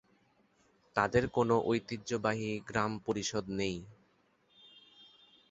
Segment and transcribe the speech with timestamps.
[0.95, 3.77] তাদের কোনও ঐতিহ্যবাহী গ্রাম পরিষদ নেই।